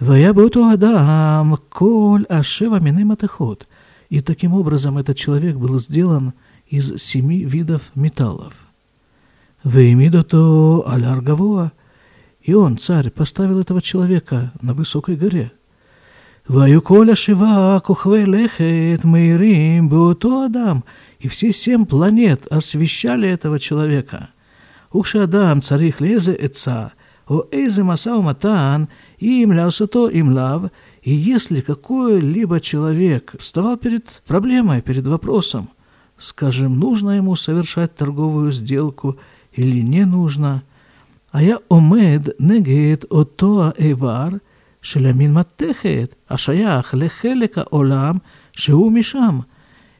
Вая 0.00 0.32
буту 0.32 0.64
адам 0.64 1.58
коль 1.68 2.24
ашева 2.28 2.80
минейма 2.80 3.16
тыхот. 3.16 3.68
И 4.08 4.22
таким 4.22 4.54
образом 4.54 4.96
этот 4.96 5.16
человек 5.18 5.56
был 5.56 5.78
сделан 5.78 6.32
из 6.68 6.96
семи 7.02 7.44
видов 7.44 7.90
металлов. 7.94 8.54
Веймидото 9.62 10.82
аляр 10.86 11.20
гавоа, 11.20 11.72
и 12.42 12.54
он, 12.54 12.78
царь, 12.78 13.10
поставил 13.10 13.60
этого 13.60 13.82
человека 13.82 14.52
на 14.62 14.72
высокой 14.72 15.16
горе. 15.16 15.52
Ваюколя 16.48 17.14
шива 17.14 17.80
кухве 17.84 18.24
лехет 18.24 19.04
мейрим 19.04 19.90
буто 19.90 20.46
адам. 20.46 20.84
И 21.18 21.28
все 21.28 21.52
семь 21.52 21.84
планет 21.84 22.46
освещали 22.50 23.28
этого 23.28 23.60
человека. 23.60 24.30
Укша 24.90 25.24
адам 25.24 25.60
царих 25.60 26.00
лезе 26.00 26.34
эца, 26.34 26.92
о 27.28 27.44
эйзе 27.52 27.82
масау 27.82 28.22
матан, 28.22 28.88
и 29.20 29.44
имлялся 29.44 29.86
то 29.86 30.10
имляв, 30.10 30.70
и 31.02 31.12
если 31.12 31.60
какой-либо 31.60 32.60
человек 32.60 33.34
вставал 33.38 33.76
перед 33.76 34.22
проблемой, 34.26 34.82
перед 34.82 35.06
вопросом, 35.06 35.68
скажем, 36.18 36.78
нужно 36.78 37.10
ему 37.10 37.36
совершать 37.36 37.94
торговую 37.94 38.50
сделку 38.50 39.18
или 39.52 39.80
не 39.80 40.04
нужно, 40.04 40.62
а 41.30 41.42
я 41.42 41.60
омед 41.68 42.40
негет 42.40 43.04
отоа 43.10 43.74
эвар 43.76 44.40
шелямин 44.80 45.34
маттехет, 45.34 46.16
а 46.26 46.38
шаях 46.38 46.94
лехелека 46.94 47.66
олам 47.70 48.22
шеу 48.52 48.88
мишам. 48.88 49.44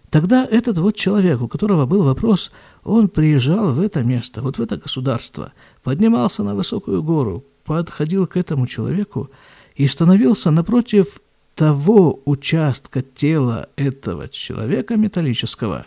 Тогда 0.08 0.44
этот 0.44 0.78
вот 0.78 0.96
человек, 0.96 1.40
у 1.40 1.46
которого 1.46 1.86
был 1.86 2.02
вопрос, 2.02 2.50
он 2.82 3.08
приезжал 3.08 3.70
в 3.70 3.80
это 3.80 4.02
место, 4.02 4.42
вот 4.42 4.58
в 4.58 4.62
это 4.62 4.76
государство, 4.76 5.52
поднимался 5.84 6.42
на 6.42 6.54
высокую 6.56 7.02
гору, 7.02 7.44
подходил 7.70 8.26
к 8.26 8.36
этому 8.36 8.66
человеку 8.66 9.30
и 9.76 9.86
становился 9.86 10.50
напротив 10.50 11.20
того 11.54 12.20
участка 12.24 13.00
тела 13.00 13.68
этого 13.76 14.28
человека 14.28 14.96
металлического, 14.96 15.86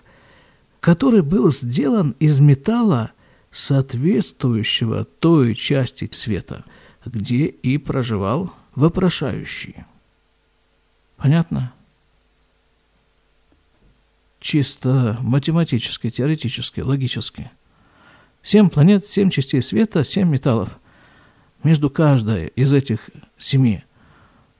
который 0.79 1.21
был 1.21 1.51
сделан 1.51 2.15
из 2.21 2.39
металла, 2.39 3.11
соответствующего 3.51 5.03
той 5.03 5.55
части 5.55 6.07
света, 6.13 6.63
где 7.05 7.47
и 7.47 7.77
проживал 7.77 8.53
вопрошающий. 8.75 9.83
Понятно? 11.17 11.73
Чисто 14.39 15.17
математически, 15.19 16.09
теоретически, 16.09 16.79
логически. 16.79 17.51
Семь 18.41 18.69
планет, 18.69 19.05
семь 19.05 19.29
частей 19.29 19.61
света, 19.61 20.05
семь 20.05 20.29
металлов. 20.29 20.79
Между 21.63 21.89
каждой 21.89 22.47
из 22.47 22.73
этих 22.73 23.09
семи 23.37 23.83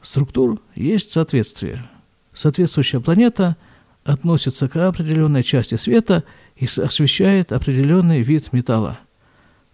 структур 0.02 0.60
есть 0.76 1.12
соответствие. 1.12 1.86
Соответствующая 2.34 3.02
планета 3.02 3.58
относится 4.06 4.70
к 4.70 4.76
определенной 4.78 5.44
части 5.44 5.76
света 5.76 6.24
и 6.56 6.66
освещает 6.66 7.52
определенный 7.52 8.22
вид 8.22 8.54
металла. 8.54 9.00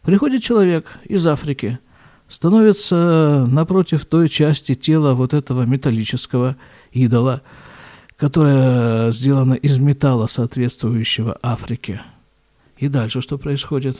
Приходит 0.02 0.42
человек 0.42 0.88
из 1.06 1.26
Африки, 1.28 1.80
становится 2.28 3.46
напротив 3.48 4.06
той 4.06 4.28
части 4.28 4.74
тела 4.74 5.14
вот 5.14 5.34
этого 5.34 5.64
металлического 5.64 6.58
идола, 6.92 7.42
которая 8.18 9.12
сделана 9.12 9.54
из 9.54 9.78
металла, 9.78 10.28
соответствующего 10.28 11.38
Африке. 11.42 12.02
И 12.78 12.88
дальше 12.88 13.22
что 13.22 13.38
происходит? 13.38 14.00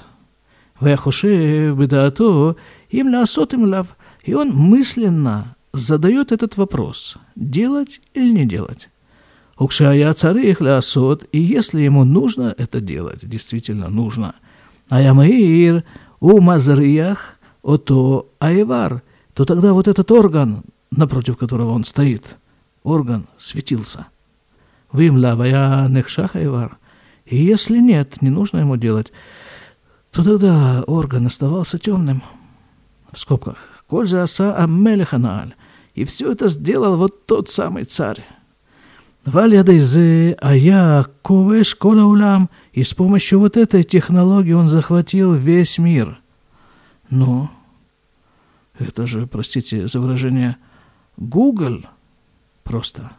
Вяхушев 0.82 1.78
бедаато 1.78 2.56
им 2.90 3.10
лясот 3.10 3.54
им 3.54 3.66
лав. 3.66 3.88
И 4.24 4.34
он 4.34 4.52
мысленно 4.52 5.56
задает 5.74 6.32
этот 6.32 6.58
вопрос, 6.58 7.18
делать 7.36 8.02
или 8.14 8.32
не 8.32 8.46
делать. 8.46 8.90
Укшая 9.58 10.14
царих 10.14 10.62
лясот, 10.62 11.26
и 11.32 11.40
если 11.40 11.82
ему 11.82 12.06
нужно 12.06 12.54
это 12.58 12.80
делать, 12.80 13.28
действительно 13.28 13.90
нужно. 13.90 14.36
А 14.90 15.02
я 15.02 15.14
маир 15.14 15.84
у 16.20 16.40
мазриях 16.40 17.36
ото 17.62 18.28
айвар, 18.40 19.04
то 19.34 19.46
тогда 19.46 19.74
вот 19.74 19.88
этот 19.88 20.12
орган, 20.12 20.64
напротив 20.92 21.38
которого 21.38 21.72
он 21.72 21.84
стоит, 21.84 22.38
орган 22.84 23.28
светился. 23.38 24.08
Вим 24.94 25.18
лавая 25.18 25.88
нехшах 25.88 26.36
айвар. 26.36 26.78
И 27.26 27.38
если 27.38 27.80
нет, 27.80 28.22
не 28.22 28.30
нужно 28.30 28.60
ему 28.60 28.78
делать, 28.78 29.12
то 30.12 30.24
тогда 30.24 30.84
орган 30.88 31.28
оставался 31.28 31.78
темным. 31.78 32.24
В 33.12 33.20
скобках. 33.20 33.58
Кольза 33.88 34.24
аса 34.24 34.56
аммелеханааль. 34.56 35.56
И 35.96 36.06
все 36.06 36.32
это 36.32 36.48
сделал 36.48 36.98
вот 36.98 37.26
тот 37.26 37.50
самый 37.50 37.86
царь. 37.86 38.24
Вальядайзе, 39.26 40.38
а 40.40 40.56
я 40.56 41.06
ковеш 41.22 41.78
улям. 41.82 42.50
И 42.72 42.84
с 42.84 42.94
помощью 42.94 43.40
вот 43.40 43.58
этой 43.58 43.84
технологии 43.84 44.54
он 44.54 44.70
захватил 44.70 45.34
весь 45.34 45.78
мир. 45.78 46.20
Но 47.10 47.52
это 48.78 49.08
же, 49.08 49.28
простите 49.28 49.88
за 49.88 50.00
выражение, 50.00 50.58
Google 51.18 51.86
просто. 52.64 53.12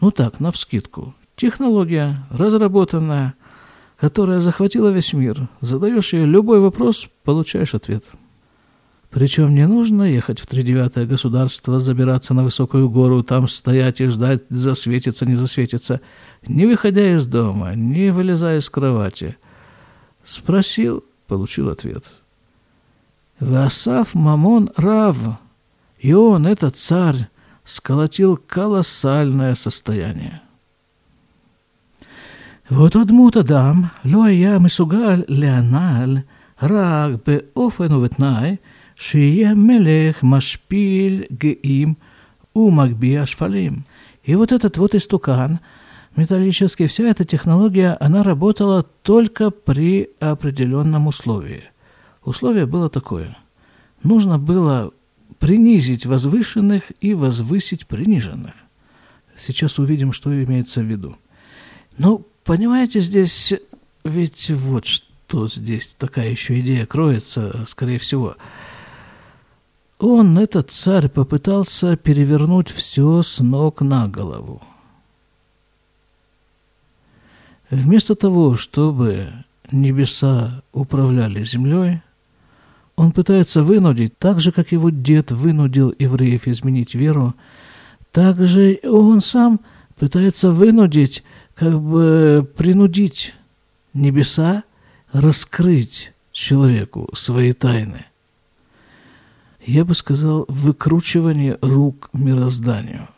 Ну 0.00 0.10
так, 0.10 0.40
навскидку. 0.40 1.14
Технология, 1.36 2.26
разработанная– 2.30 3.34
которая 3.98 4.40
захватила 4.40 4.88
весь 4.88 5.12
мир. 5.12 5.48
Задаешь 5.60 6.12
ей 6.12 6.24
любой 6.24 6.60
вопрос, 6.60 7.08
получаешь 7.24 7.74
ответ. 7.74 8.04
Причем 9.10 9.54
не 9.54 9.66
нужно 9.66 10.02
ехать 10.02 10.40
в 10.40 10.46
тридевятое 10.46 11.06
государство, 11.06 11.78
забираться 11.78 12.34
на 12.34 12.44
высокую 12.44 12.90
гору, 12.90 13.22
там 13.22 13.48
стоять 13.48 14.00
и 14.00 14.06
ждать, 14.06 14.42
засветится, 14.50 15.24
не 15.24 15.36
засветится, 15.36 16.00
не 16.46 16.66
выходя 16.66 17.14
из 17.14 17.26
дома, 17.26 17.74
не 17.74 18.12
вылезая 18.12 18.58
из 18.58 18.68
кровати. 18.68 19.36
Спросил, 20.24 21.04
получил 21.28 21.70
ответ. 21.70 22.04
Васав 23.40 24.14
Мамон 24.14 24.70
Рав, 24.76 25.16
и 25.98 26.12
он, 26.12 26.46
этот 26.46 26.76
царь, 26.76 27.28
сколотил 27.64 28.36
колоссальное 28.36 29.54
состояние. 29.54 30.42
ואותו 32.71 33.03
דמות 33.03 33.37
אדם 33.37 33.83
לא 34.05 34.23
היה 34.23 34.59
מסוגל 34.59 35.23
להנ"ל 35.27 36.17
רק 36.61 37.11
באופן 37.27 37.93
ובתנאי 37.93 38.55
שיהיה 38.95 39.53
מלך 39.55 40.23
משפיל 40.23 41.23
גאים 41.37 41.93
ומגביה 42.55 43.25
шфалим. 43.25 43.83
И 44.23 44.35
вот 44.35 44.51
этот 44.51 44.77
вот 44.77 44.93
истукан 44.93 45.59
металлический, 46.15 46.85
вся 46.85 47.05
эта 47.05 47.25
технология, 47.25 47.97
она 47.99 48.23
работала 48.23 48.83
только 48.83 49.49
при 49.49 50.09
определенном 50.19 51.07
условии. 51.07 51.63
Условие 52.23 52.65
было 52.65 52.89
такое. 52.89 53.35
Нужно 54.03 54.37
было 54.37 54.91
принизить 55.39 56.05
возвышенных 56.05 56.83
и 57.01 57.13
возвысить 57.13 57.87
приниженных. 57.87 58.53
Сейчас 59.35 59.79
увидим, 59.79 60.13
что 60.13 60.31
имеется 60.43 60.81
в 60.81 60.85
виду. 60.85 61.17
Но 61.97 62.21
Понимаете, 62.46 63.00
здесь 63.00 63.52
ведь 64.04 64.50
вот 64.50 64.86
что 64.86 65.48
здесь 65.48 65.96
такая 65.98 66.30
еще 66.30 66.60
идея 66.60 66.86
кроется, 66.86 67.64
скорее 67.66 67.98
всего. 67.98 68.36
Он, 69.98 70.38
этот 70.38 70.70
царь, 70.70 71.08
попытался 71.08 71.96
перевернуть 71.96 72.70
все 72.70 73.22
с 73.22 73.40
ног 73.40 73.80
на 73.80 74.06
голову. 74.06 74.62
Вместо 77.68 78.14
того, 78.14 78.54
чтобы 78.54 79.32
небеса 79.72 80.62
управляли 80.72 81.42
землей, 81.42 82.00
он 82.94 83.10
пытается 83.10 83.62
вынудить, 83.62 84.16
так 84.18 84.38
же, 84.38 84.52
как 84.52 84.70
его 84.70 84.90
дед 84.90 85.32
вынудил 85.32 85.92
евреев 85.98 86.46
изменить 86.46 86.94
веру, 86.94 87.34
так 88.12 88.40
же 88.40 88.78
он 88.84 89.20
сам 89.20 89.58
пытается 89.98 90.52
вынудить 90.52 91.24
как 91.56 91.80
бы 91.80 92.48
принудить 92.56 93.34
небеса 93.94 94.62
раскрыть 95.10 96.12
человеку 96.30 97.08
свои 97.14 97.52
тайны. 97.52 98.04
Я 99.64 99.84
бы 99.84 99.94
сказал, 99.94 100.44
выкручивание 100.48 101.58
рук 101.60 102.10
мирозданию. 102.12 103.08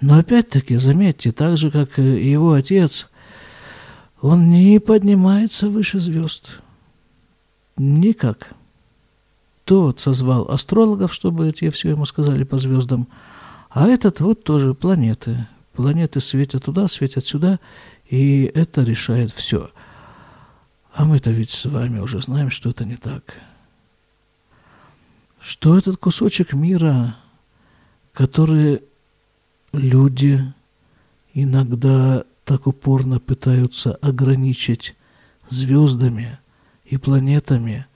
Но 0.00 0.18
опять-таки, 0.18 0.76
заметьте, 0.78 1.30
так 1.30 1.56
же, 1.56 1.70
как 1.70 1.98
и 1.98 2.30
его 2.30 2.52
отец, 2.52 3.08
он 4.20 4.50
не 4.50 4.80
поднимается 4.80 5.68
выше 5.68 6.00
звезд. 6.00 6.60
Никак. 7.76 8.50
Тот 9.64 10.00
созвал 10.00 10.50
астрологов, 10.50 11.12
чтобы 11.12 11.52
те 11.52 11.70
все 11.70 11.90
ему 11.90 12.06
сказали 12.06 12.42
по 12.44 12.58
звездам, 12.58 13.06
а 13.68 13.86
этот 13.86 14.20
вот 14.20 14.44
тоже 14.44 14.72
планеты, 14.72 15.46
Планеты 15.78 16.18
светят 16.18 16.64
туда, 16.64 16.88
светят 16.88 17.24
сюда, 17.24 17.60
и 18.04 18.50
это 18.52 18.82
решает 18.82 19.30
все. 19.30 19.70
А 20.92 21.04
мы-то 21.04 21.30
ведь 21.30 21.52
с 21.52 21.66
вами 21.66 22.00
уже 22.00 22.20
знаем, 22.20 22.50
что 22.50 22.70
это 22.70 22.84
не 22.84 22.96
так. 22.96 23.22
Что 25.40 25.78
этот 25.78 25.96
кусочек 25.96 26.52
мира, 26.52 27.14
который 28.12 28.82
люди 29.70 30.52
иногда 31.32 32.24
так 32.44 32.66
упорно 32.66 33.20
пытаются 33.20 33.94
ограничить 34.02 34.96
звездами 35.48 36.40
и 36.86 36.96
планетами, 36.96 37.86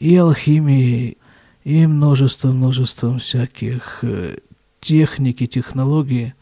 и 0.00 0.16
алхимией, 0.16 1.16
и 1.62 1.86
множеством-множеством 1.86 3.20
всяких 3.20 4.00
э, 4.02 4.38
техник 4.80 5.42
и 5.42 5.46
технологий– 5.46 6.34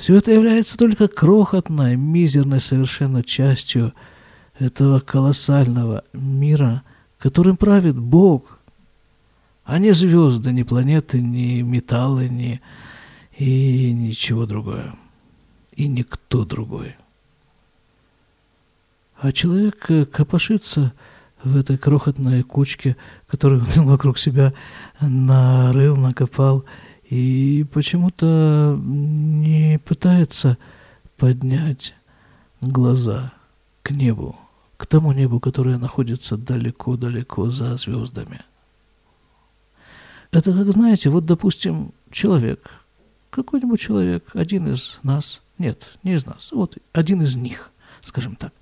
все 0.00 0.16
это 0.16 0.32
является 0.32 0.78
только 0.78 1.08
крохотной, 1.08 1.94
мизерной 1.94 2.62
совершенно 2.62 3.22
частью 3.22 3.92
этого 4.58 4.98
колоссального 5.00 6.04
мира, 6.14 6.82
которым 7.18 7.58
правит 7.58 7.98
Бог, 7.98 8.60
а 9.64 9.78
не 9.78 9.92
звезды, 9.92 10.52
ни 10.52 10.62
планеты, 10.62 11.20
ни 11.20 11.60
металлы, 11.60 12.30
ни 12.30 12.62
и 13.36 13.92
ничего 13.92 14.46
другое. 14.46 14.94
И 15.76 15.86
никто 15.86 16.46
другой. 16.46 16.96
А 19.18 19.32
человек 19.32 19.84
э, 19.90 20.06
копошится 20.06 20.94
в 21.44 21.58
этой 21.58 21.76
крохотной 21.76 22.42
кучке, 22.42 22.96
которую 23.26 23.66
он 23.76 23.84
вокруг 23.84 24.16
себя 24.16 24.54
нарыл, 24.98 25.94
накопал, 25.96 26.64
и 27.10 27.66
почему-то 27.72 28.78
не 28.80 29.80
пытается 29.80 30.56
поднять 31.16 31.94
глаза 32.60 33.32
к 33.82 33.90
небу, 33.90 34.36
к 34.76 34.86
тому 34.86 35.12
небу, 35.12 35.40
которое 35.40 35.76
находится 35.76 36.36
далеко-далеко 36.36 37.50
за 37.50 37.76
звездами. 37.76 38.42
Это 40.30 40.52
как, 40.52 40.70
знаете, 40.72 41.10
вот, 41.10 41.26
допустим, 41.26 41.92
человек, 42.12 42.70
какой-нибудь 43.30 43.80
человек, 43.80 44.30
один 44.32 44.72
из 44.72 45.00
нас, 45.02 45.42
нет, 45.58 45.98
не 46.04 46.14
из 46.14 46.26
нас, 46.26 46.52
вот 46.52 46.78
один 46.92 47.22
из 47.22 47.34
них, 47.34 47.72
скажем 48.02 48.36
так, 48.36 48.52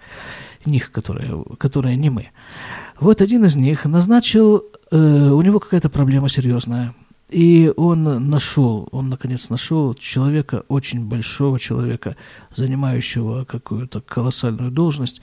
них, 0.65 0.91
которые, 0.91 1.45
которые 1.59 1.97
не 1.97 2.09
мы. 2.09 2.31
Вот 2.99 3.21
один 3.21 3.45
из 3.45 3.57
них 3.57 3.85
назначил, 3.85 4.65
э, 4.91 4.97
у 4.97 5.43
него 5.43 5.61
какая-то 5.61 5.91
проблема 5.91 6.31
серьезная, 6.31 6.95
и 7.29 7.73
он 7.77 8.31
нашел, 8.31 8.88
он 8.91 9.09
наконец 9.09 9.51
нашел 9.51 9.95
человека, 9.95 10.64
очень 10.69 11.07
большого 11.07 11.59
человека, 11.59 12.17
занимающего 12.55 13.45
какую-то 13.45 14.01
колоссальную 14.01 14.71
должность, 14.71 15.21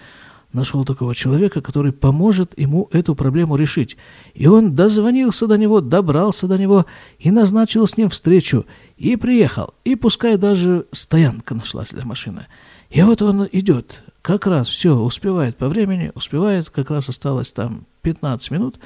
нашел 0.56 0.86
такого 0.86 1.14
человека, 1.14 1.62
который 1.62 1.92
поможет 1.92 2.58
ему 2.58 2.88
эту 2.92 3.14
проблему 3.14 3.56
решить. 3.56 3.98
И 4.34 4.48
он 4.48 4.74
дозвонился 4.74 5.48
до 5.48 5.58
него, 5.58 5.82
добрался 5.82 6.48
до 6.48 6.58
него 6.58 6.86
и 7.20 7.30
назначил 7.30 7.86
с 7.86 7.98
ним 7.98 8.10
встречу. 8.10 8.66
И 8.98 9.18
приехал. 9.18 9.74
И 9.84 9.96
пускай 9.96 10.38
даже 10.38 10.86
стоянка 10.92 11.54
нашлась 11.54 11.90
для 11.90 12.06
машины. 12.06 12.48
И 12.90 13.02
вот 13.02 13.22
он 13.22 13.48
идет, 13.52 14.04
как 14.22 14.48
раз 14.48 14.70
все, 14.70 14.96
успевает 14.96 15.58
по 15.58 15.68
времени, 15.68 16.12
успевает, 16.16 16.70
как 16.70 16.90
раз 16.90 17.10
осталось 17.10 17.52
там 17.52 17.86
15 18.04 18.52
минут. 18.52 18.80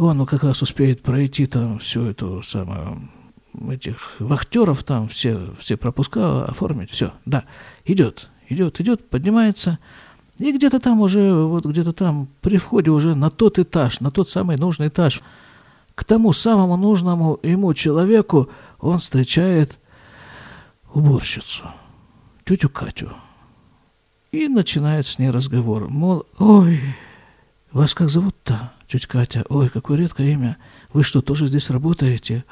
Он 0.00 0.24
как 0.24 0.44
раз 0.44 0.62
успеет 0.62 1.02
пройти 1.02 1.44
там 1.44 1.78
всю 1.78 2.06
эту 2.06 2.42
самую 2.42 3.10
этих 3.70 4.16
вахтеров 4.18 4.82
там 4.82 5.08
все, 5.08 5.52
все 5.58 5.76
пропуска 5.76 6.46
оформить, 6.46 6.90
все, 6.90 7.12
да, 7.26 7.44
идет, 7.84 8.30
идет, 8.48 8.80
идет, 8.80 9.10
поднимается, 9.10 9.78
и 10.38 10.52
где-то 10.52 10.80
там 10.80 11.02
уже, 11.02 11.34
вот 11.34 11.66
где-то 11.66 11.92
там, 11.92 12.28
при 12.40 12.56
входе 12.56 12.90
уже 12.90 13.14
на 13.14 13.28
тот 13.28 13.58
этаж, 13.58 14.00
на 14.00 14.10
тот 14.10 14.30
самый 14.30 14.56
нужный 14.56 14.88
этаж, 14.88 15.20
к 15.94 16.02
тому 16.04 16.32
самому 16.32 16.78
нужному 16.78 17.38
ему 17.42 17.74
человеку 17.74 18.48
он 18.78 19.00
встречает 19.00 19.78
уборщицу, 20.94 21.64
тетю 22.46 22.70
Катю. 22.70 23.12
И 24.32 24.48
начинает 24.48 25.06
с 25.06 25.18
ней 25.18 25.28
разговор. 25.28 25.90
Мол, 25.90 26.24
ой, 26.38 26.80
вас 27.70 27.92
как 27.92 28.08
зовут-то, 28.08 28.72
тетя 28.90 29.08
Катя? 29.08 29.44
Ой, 29.48 29.68
какое 29.68 29.98
редкое 29.98 30.32
имя. 30.32 30.56
Вы 30.92 31.02
что, 31.02 31.22
тоже 31.22 31.46
здесь 31.46 31.70
работаете? 31.70 32.44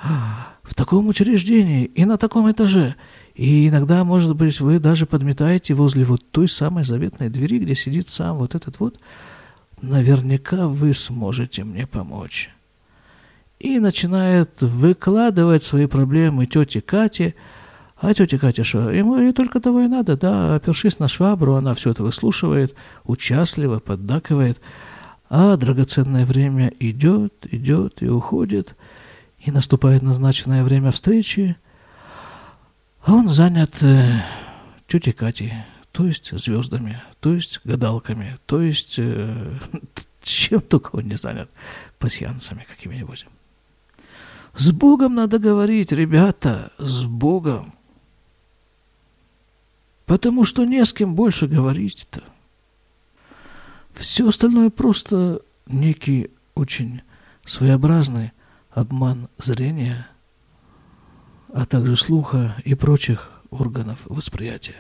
В 0.62 0.74
таком 0.74 1.09
учреждении 1.09 1.85
и 1.85 2.05
на 2.05 2.16
таком 2.16 2.51
этаже. 2.51 2.94
И 3.35 3.68
иногда, 3.68 4.05
может 4.05 4.35
быть, 4.37 4.61
вы 4.61 4.79
даже 4.79 5.07
подметаете 5.07 5.74
возле 5.74 6.05
вот 6.05 6.31
той 6.31 6.48
самой 6.48 6.85
заветной 6.85 7.29
двери, 7.29 7.59
где 7.59 7.74
сидит 7.74 8.09
сам 8.09 8.38
вот 8.38 8.55
этот 8.55 8.79
вот. 8.81 8.98
Наверняка 9.83 10.68
вы 10.68 10.92
сможете 10.94 11.64
мне 11.64 11.87
помочь. 11.87 12.51
И 13.59 13.81
начинает 13.81 14.61
выкладывать 14.61 15.64
свои 15.64 15.87
проблемы 15.87 16.46
тете 16.46 16.81
Кате. 16.81 17.35
А 17.96 18.14
тетя 18.14 18.38
Катя 18.38 18.62
что? 18.62 18.90
Ему 18.90 19.18
ей 19.18 19.33
только 19.33 19.61
того 19.61 19.81
и 19.81 19.88
надо, 19.88 20.16
да, 20.16 20.55
опершись 20.55 21.01
на 21.01 21.09
швабру, 21.09 21.55
она 21.55 21.74
все 21.74 21.90
это 21.90 22.05
выслушивает, 22.05 22.77
участливо 23.05 23.81
поддакивает. 23.81 24.61
А 25.31 25.57
драгоценное 25.57 26.25
время 26.25 26.73
идет, 26.81 27.35
идет 27.51 28.03
и 28.03 28.09
уходит, 28.09 28.77
и 29.38 29.51
наступает 29.51 30.03
назначенное 30.03 30.64
время 30.64 30.91
встречи– 30.91 31.57
а 33.09 33.14
он 33.14 33.29
занят 33.29 33.83
э, 33.83 34.23
тетей 34.87 35.14
Катей, 35.14 35.55
то 35.93 36.05
есть 36.05 36.31
звездами, 36.38 37.03
то 37.21 37.33
есть 37.33 37.61
гадалками, 37.64 38.38
то 38.45 38.61
есть 38.61 38.97
э, 38.99 39.59
чем 40.23 40.61
только 40.61 40.97
он 40.97 41.05
не 41.05 41.17
занят, 41.17 41.51
пассианцами 41.99 42.67
какими-нибудь. 42.69 43.27
С 44.55 44.73
Богом 44.73 45.14
надо 45.14 45.38
говорить, 45.38 45.91
ребята, 45.91 46.71
с 46.77 47.05
Богом. 47.05 47.73
Потому 50.05 50.45
что 50.45 50.67
не 50.67 50.85
с 50.85 50.93
кем 50.93 51.14
больше 51.14 51.47
говорить-то. 51.47 52.23
Все 53.98 54.28
остальное 54.28 54.70
просто 54.70 55.40
некий 55.66 56.30
очень 56.54 57.02
своеобразный 57.44 58.32
обман 58.70 59.28
зрения– 59.38 60.06
а 61.52 61.64
также 61.64 61.96
слуха 61.96 62.56
и 62.64 62.74
прочих 62.74 63.30
органов 63.50 64.02
восприятия. 64.06 64.76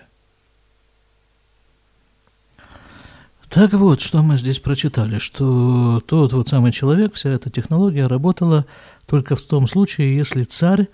Так 3.48 3.72
вот, 3.72 4.02
что 4.02 4.22
мы 4.22 4.36
здесь 4.36 4.58
прочитали, 4.58 5.18
что 5.18 6.02
тот 6.06 6.34
вот 6.34 6.48
самый 6.48 6.70
человек, 6.70 7.14
вся 7.14 7.30
эта 7.30 7.48
технология 7.48 8.06
работала 8.06 8.66
только 9.06 9.36
в 9.36 9.42
том 9.42 9.66
случае, 9.66 10.16
если 10.16 10.44
царь 10.44 10.88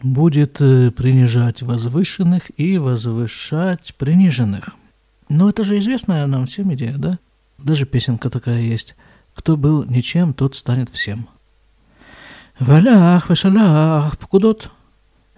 будет 0.00 0.60
э, 0.60 0.92
принижать 0.92 1.62
возвышенных 1.62 2.52
и 2.56 2.78
возвышать 2.78 3.94
приниженных. 3.96 4.70
Но 5.28 5.48
это 5.48 5.64
же 5.64 5.78
известная 5.78 6.26
нам 6.28 6.46
всем 6.46 6.72
идея, 6.74 6.96
да? 6.96 7.18
Даже 7.58 7.86
песенка 7.86 8.30
такая 8.30 8.60
есть. 8.60 8.96
Кто 9.34 9.56
был 9.56 9.84
ничем, 9.84 10.32
тот 10.32 10.54
станет 10.54 10.90
всем. 10.90 11.28
Валях, 12.58 13.30
вешалях, 13.30 14.18
покудот. 14.18 14.70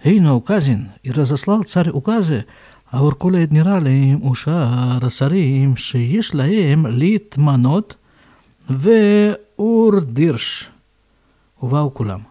Эйно 0.03 0.35
указин. 0.35 0.91
И 1.03 1.11
разослал 1.11 1.63
царь 1.63 1.89
указы, 1.89 2.45
а 2.89 3.03
уркуля 3.03 3.43
адмиралим 3.43 4.23
ушар 4.23 5.11
сарим 5.11 5.75
им 5.75 6.21
лаем 6.33 6.87
литманот 6.87 7.97
ве 8.67 9.39
урдирш. 9.57 10.69
Уваукулам. 11.59 12.27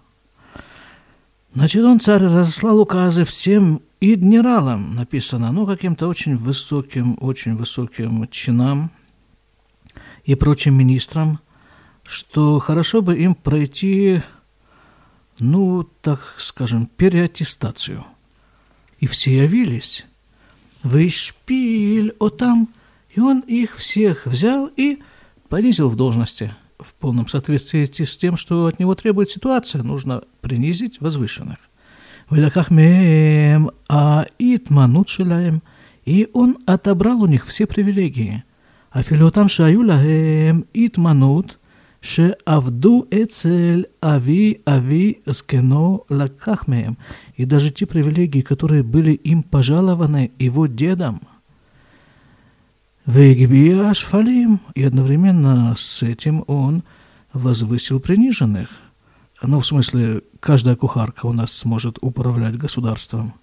Значит, 1.53 1.83
он, 1.85 2.01
царь, 2.01 2.23
разослал 2.23 2.79
указы 2.79 3.25
всем 3.25 3.81
и 3.99 4.13
адмиралам, 4.13 4.95
написано, 4.95 5.51
ну, 5.53 5.67
каким-то 5.67 6.07
очень 6.07 6.37
высоким, 6.37 7.17
очень 7.21 7.57
высоким 7.57 8.29
чинам– 8.29 8.91
и 10.27 10.35
прочим 10.35 10.75
министрам, 10.75 11.41
что 12.03 12.59
хорошо 12.59 13.01
бы 13.01 13.17
им 13.17 13.35
пройти 13.35 14.23
ну, 15.39 15.87
так 16.01 16.35
скажем, 16.39 16.87
переаттестацию. 16.87 18.05
И 19.01 19.07
все 19.07 19.43
явились. 19.43 20.07
Вы 20.83 21.11
шпиль, 21.11 22.15
о 22.19 22.31
там. 22.31 22.69
И 23.15 23.21
он 23.21 23.41
их 23.41 23.77
всех 23.77 24.27
взял 24.27 24.71
и 24.77 24.99
понизил 25.49 25.89
в 25.89 25.97
должности. 25.97 26.55
В 26.79 26.93
полном 26.95 27.29
соответствии 27.29 27.85
с 27.85 28.17
тем, 28.17 28.37
что 28.37 28.67
от 28.67 28.79
него 28.79 28.95
требует 28.95 29.31
ситуация, 29.31 29.83
нужно 29.83 30.23
принизить 30.43 31.01
возвышенных. 31.01 31.59
Веляках 32.31 32.71
мем 32.71 33.71
а 33.89 34.27
итманут 34.39 35.09
шилаем. 35.09 35.63
И 36.05 36.29
он 36.33 36.59
отобрал 36.67 37.23
у 37.23 37.27
них 37.27 37.47
все 37.47 37.67
привилегии. 37.67 38.45
А 38.96 39.04
филотам 39.04 39.48
шаюлаем 39.50 40.66
итманут – 40.74 41.62
שעבדו 42.02 43.06
אצל 43.14 43.84
אבי 44.04 44.54
אבי 44.68 45.14
זקנו 45.26 46.00
לקח 46.10 46.68
מהם. 46.68 46.94
И 47.38 47.46
даже 47.46 47.72
те 47.72 47.86
привилегии, 47.86 48.42
которые 48.42 48.84
были 48.84 49.12
им 49.12 49.44
пожалованы 49.44 50.32
его 50.40 50.68
дедом. 50.68 51.22
Вегбия 53.06 53.90
Ашфалим. 53.90 54.60
И 54.76 54.84
одновременно 54.84 55.76
с 55.78 56.04
этим 56.04 56.44
он 56.48 56.84
возвысил 57.34 58.00
приниженных. 58.00 58.70
Ну, 59.42 59.60
в 59.60 59.66
смысле, 59.66 60.22
каждая 60.40 60.76
кухарка 60.76 61.26
у 61.26 61.34
нас 61.34 61.52
сможет 61.52 61.98
управлять 62.02 62.58
государством. 62.58 63.34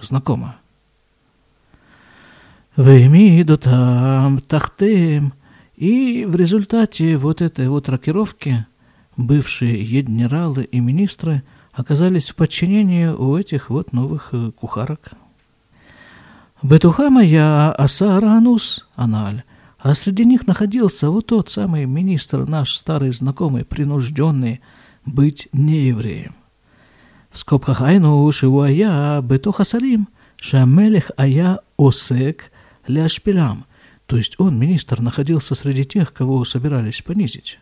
Знакомо. 0.00 0.56
Веймиду 2.77 3.57
там 3.57 4.39
тахтем– 4.39 5.33
и 5.75 6.25
в 6.25 6.35
результате 6.35 7.17
вот 7.17 7.41
этой 7.41 7.67
вот 7.67 7.89
рокировки 7.89 8.65
бывшие 9.17 9.83
генералы 9.83 10.63
и 10.63 10.79
министры 10.79 11.43
оказались 11.73 12.29
в 12.29 12.35
подчинении 12.35 13.07
у 13.07 13.37
этих 13.37 13.69
вот 13.69 13.91
новых 13.91 14.29
э, 14.31 14.51
кухарок. 14.51 15.11
Бетухама 16.63 17.23
я 17.23 17.71
Асаранус 17.71 18.87
Аналь, 18.95 19.43
а 19.77 19.93
среди 19.93 20.23
них 20.23 20.47
находился 20.47 21.09
вот 21.09 21.27
тот 21.27 21.49
самый 21.49 21.85
министр, 21.85 22.47
наш 22.47 22.73
старый 22.73 23.11
знакомый, 23.11 23.65
принужденный 23.65 24.61
быть 25.05 25.49
неевреем. 25.51 26.35
В 27.29 27.37
скобках 27.37 27.81
Айну 27.81 28.31
Шивуая 28.31 29.21
Бетуха 29.21 29.65
Салим 29.65 30.07
Шамелех 30.37 31.11
Ая 31.17 31.59
Осек 31.77 32.51
Ляшпилям– 32.87 33.65
То 34.07 34.17
есть 34.17 34.35
он, 34.37 34.57
министр, 34.59 35.01
находился 35.01 35.55
среди 35.55 35.83
тех, 35.83 36.13
кого 36.13 36.45
собирались 36.45 37.01
понизить. 37.01 37.59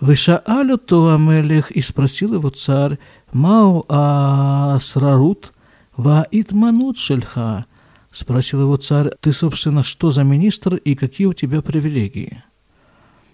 Вышаалю 0.00 0.78
то 0.78 1.14
Амелех 1.14 1.70
и 1.70 1.80
спросил 1.80 2.34
его 2.34 2.50
царь, 2.50 2.98
Мау 3.32 3.84
Асрарут 3.88 5.52
ва 5.96 6.26
Итманут 6.30 6.98
Шельха. 6.98 7.66
Спросил 8.12 8.62
его 8.62 8.76
царь, 8.76 9.10
ты, 9.20 9.32
собственно, 9.32 9.82
что 9.82 10.10
за 10.10 10.22
министр 10.22 10.76
и 10.76 10.94
какие 10.94 11.26
у 11.26 11.32
тебя 11.32 11.62
привилегии? 11.62 12.42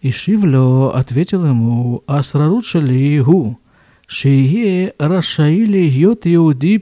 И 0.01 0.11
Шивлё 0.11 0.91
ответил 0.91 1.45
ему, 1.45 2.03
Асрарут 2.07 2.65
Шелигу, 2.65 3.59
Шие 4.07 4.95
Рашаили 4.99 5.79
Йот 5.79 6.27
Иуди 6.27 6.79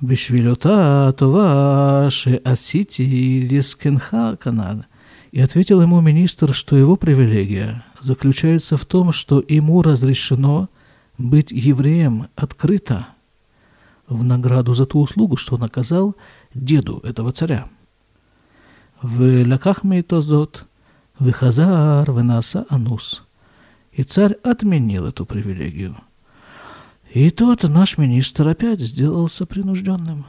Бефардесия. 0.00 0.40
Бишвилюта 0.40 1.14
Това 1.16 2.08
Шеасити 2.10 3.48
Лискенха 3.50 4.36
Канад. 4.36 4.86
И 5.32 5.40
ответил 5.40 5.80
ему 5.82 6.00
министр, 6.00 6.54
что 6.54 6.76
его 6.76 6.96
привилегия 6.96 7.84
заключается 8.00 8.76
в 8.76 8.84
том, 8.84 9.12
что 9.12 9.44
ему 9.46 9.82
разрешено 9.82 10.68
быть 11.18 11.52
евреем 11.52 12.26
открыто 12.34 13.06
в 14.08 14.24
награду 14.24 14.74
за 14.74 14.86
ту 14.86 15.00
услугу, 15.00 15.36
что 15.36 15.54
он 15.54 15.62
оказал 15.62 16.16
деду 16.54 17.00
этого 17.04 17.30
царя. 17.30 17.68
В 19.02 19.44
лакахме 19.46 20.02
тозот, 20.02 20.66
в 21.18 21.30
хазар, 21.30 22.10
в 22.10 22.22
наса 22.24 22.66
анус. 22.68 23.24
И 23.92 24.02
царь 24.02 24.34
отменил 24.42 25.06
эту 25.06 25.24
привилегию. 25.26 25.96
И 27.10 27.30
тот 27.30 27.64
наш 27.64 27.98
министр 27.98 28.48
опять 28.48 28.80
сделался 28.80 29.46
принужденным, 29.46 30.26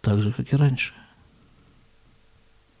так 0.00 0.20
же, 0.20 0.32
как 0.32 0.52
и 0.52 0.56
раньше– 0.56 0.94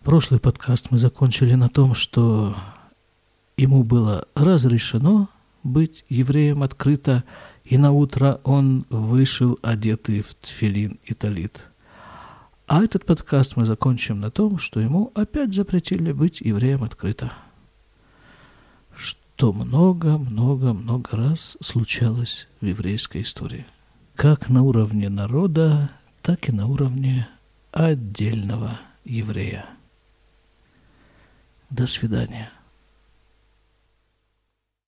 Прошлый 0.08 0.40
подкаст 0.40 0.90
мы 0.90 0.98
закончили 0.98 1.52
на 1.52 1.68
том, 1.68 1.94
что 1.94 2.56
ему 3.58 3.82
было 3.82 4.26
разрешено 4.34 5.28
быть 5.62 6.06
евреем 6.08 6.62
открыто, 6.62 7.24
и 7.64 7.76
на 7.76 7.92
утро 7.92 8.40
он 8.42 8.86
вышел 8.88 9.58
одетый 9.60 10.22
в 10.22 10.34
тфилин 10.34 10.98
и 11.04 11.12
талит. 11.12 11.62
А 12.66 12.82
этот 12.82 13.04
подкаст 13.04 13.56
мы 13.56 13.66
закончим 13.66 14.18
на 14.18 14.30
том, 14.30 14.58
что 14.58 14.80
ему 14.80 15.12
опять 15.14 15.52
запретили 15.52 16.12
быть 16.12 16.40
евреем 16.40 16.82
открыто. 16.84 17.34
Что 19.38 19.52
много-много-много 19.52 21.16
раз 21.16 21.56
случалось 21.60 22.48
в 22.60 22.66
еврейской 22.66 23.22
истории. 23.22 23.66
Как 24.16 24.48
на 24.48 24.64
уровне 24.64 25.08
народа, 25.08 25.92
так 26.22 26.48
и 26.48 26.52
на 26.52 26.66
уровне 26.66 27.28
отдельного 27.70 28.80
еврея. 29.04 29.66
До 31.70 31.86
свидания. 31.86 32.50